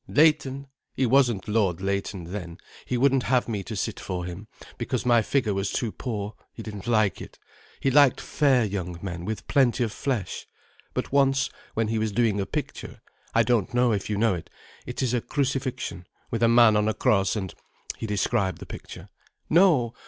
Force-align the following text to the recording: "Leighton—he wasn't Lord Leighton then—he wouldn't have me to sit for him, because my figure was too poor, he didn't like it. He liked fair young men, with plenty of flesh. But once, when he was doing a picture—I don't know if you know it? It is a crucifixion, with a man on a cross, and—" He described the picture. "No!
"Leighton—he 0.07 1.05
wasn't 1.05 1.47
Lord 1.47 1.79
Leighton 1.79 2.23
then—he 2.31 2.97
wouldn't 2.97 3.21
have 3.21 3.47
me 3.47 3.61
to 3.65 3.75
sit 3.75 3.99
for 3.99 4.25
him, 4.25 4.47
because 4.79 5.05
my 5.05 5.21
figure 5.21 5.53
was 5.53 5.71
too 5.71 5.91
poor, 5.91 6.33
he 6.51 6.63
didn't 6.63 6.87
like 6.87 7.21
it. 7.21 7.37
He 7.79 7.91
liked 7.91 8.19
fair 8.19 8.65
young 8.65 8.97
men, 9.03 9.25
with 9.25 9.45
plenty 9.47 9.83
of 9.83 9.91
flesh. 9.91 10.47
But 10.95 11.11
once, 11.11 11.51
when 11.75 11.89
he 11.89 11.99
was 11.99 12.11
doing 12.11 12.41
a 12.41 12.47
picture—I 12.47 13.43
don't 13.43 13.75
know 13.75 13.91
if 13.91 14.09
you 14.09 14.17
know 14.17 14.33
it? 14.33 14.49
It 14.87 15.03
is 15.03 15.13
a 15.13 15.21
crucifixion, 15.21 16.07
with 16.31 16.41
a 16.41 16.47
man 16.47 16.75
on 16.75 16.87
a 16.87 16.95
cross, 16.95 17.35
and—" 17.35 17.53
He 17.99 18.07
described 18.07 18.57
the 18.57 18.65
picture. 18.65 19.07
"No! 19.51 19.93